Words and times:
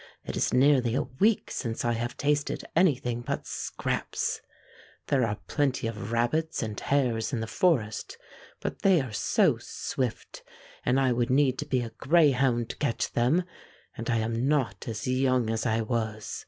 "It 0.25 0.35
is 0.35 0.51
nearly 0.51 0.95
a 0.95 1.03
week 1.03 1.51
since 1.51 1.85
I 1.85 1.91
have 1.93 2.17
tasted 2.17 2.65
anything 2.75 3.21
but 3.21 3.45
scraps. 3.45 4.41
There 5.09 5.23
are 5.23 5.37
plenty 5.45 5.85
of 5.85 6.11
rabbits 6.11 6.63
and 6.63 6.79
hares 6.79 7.31
in 7.31 7.39
the 7.39 7.45
forest, 7.45 8.17
but 8.61 8.81
they 8.81 8.99
are 8.99 9.13
so 9.13 9.59
swift 9.59 10.41
I 10.87 11.11
would 11.11 11.29
need 11.29 11.59
to 11.59 11.67
be 11.67 11.81
a 11.83 11.91
greyhound 11.91 12.71
to 12.71 12.77
catch 12.77 13.11
them, 13.11 13.43
and 13.95 14.09
I 14.09 14.17
am 14.17 14.47
not 14.47 14.87
as 14.87 15.05
young 15.07 15.51
as 15.51 15.67
I 15.67 15.81
was. 15.81 16.39